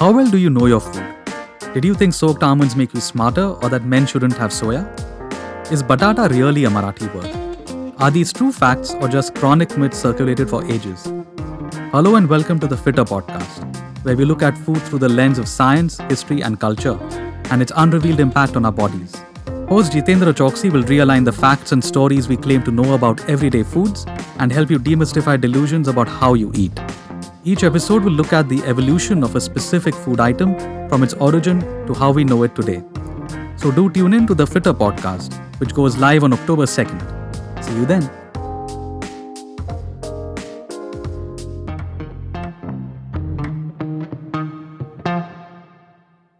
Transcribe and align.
do 0.00 0.38
you 0.38 0.50
know 0.50 0.66
your 0.66 0.80
food? 0.80 1.14
Did 1.72 1.84
you 1.84 1.94
think 1.94 2.14
soaked 2.14 2.42
almonds 2.42 2.74
make 2.74 2.92
you 2.94 3.00
smarter 3.00 3.46
or 3.62 3.68
that 3.68 3.84
men 3.84 4.06
shouldn't 4.06 4.36
have 4.36 4.50
soya? 4.50 4.82
Is 5.70 5.82
batata 5.82 6.28
really 6.30 6.64
a 6.64 6.68
Marathi 6.68 7.08
word? 7.14 7.94
Are 7.98 8.10
these 8.10 8.32
true 8.32 8.50
facts 8.50 8.92
or 8.94 9.08
just 9.08 9.36
chronic 9.36 9.78
myths 9.78 9.98
circulated 9.98 10.50
for 10.50 10.64
ages? 10.64 11.04
Hello 11.92 12.16
and 12.16 12.28
welcome 12.28 12.58
to 12.58 12.66
the 12.66 12.74
Fittr 12.74 13.06
Podcast, 13.06 14.04
where 14.04 14.16
we 14.16 14.24
look 14.24 14.42
at 14.42 14.58
food 14.58 14.82
through 14.82 14.98
the 14.98 15.08
lens 15.08 15.38
of 15.38 15.46
science, 15.46 15.98
history, 16.08 16.42
and 16.42 16.58
culture, 16.58 16.98
and 17.50 17.62
its 17.62 17.72
unrevealed 17.76 18.18
impact 18.18 18.56
on 18.56 18.64
our 18.64 18.72
bodies. 18.72 19.14
Host 19.68 19.92
Jitendra 19.92 20.32
Chouksey 20.32 20.72
will 20.72 20.82
realign 20.82 21.24
the 21.24 21.32
facts 21.32 21.70
and 21.70 21.82
stories 21.82 22.28
we 22.28 22.36
claim 22.36 22.64
to 22.64 22.72
know 22.72 22.94
about 22.94 23.26
everyday 23.28 23.62
foods 23.62 24.04
and 24.40 24.50
help 24.50 24.70
you 24.70 24.78
demystify 24.78 25.40
delusions 25.40 25.86
about 25.86 26.08
how 26.08 26.34
you 26.34 26.50
eat. 26.54 26.78
Each 27.46 27.62
episode 27.62 28.04
will 28.04 28.12
look 28.12 28.32
at 28.32 28.48
the 28.48 28.62
evolution 28.62 29.22
of 29.22 29.36
a 29.36 29.40
specific 29.40 29.94
food 29.94 30.18
item 30.18 30.58
from 30.88 31.02
its 31.02 31.12
origin 31.12 31.60
to 31.86 31.92
how 31.92 32.10
we 32.10 32.24
know 32.24 32.42
it 32.42 32.54
today. 32.54 32.82
So 33.56 33.70
do 33.70 33.90
tune 33.90 34.14
in 34.14 34.26
to 34.28 34.34
the 34.34 34.46
Fittr 34.46 34.72
podcast, 34.72 35.34
which 35.60 35.74
goes 35.74 35.98
live 35.98 36.24
on 36.24 36.32
October 36.32 36.64
2nd. 36.64 37.62
See 37.62 37.74
you 37.74 37.84
then. 37.84 38.23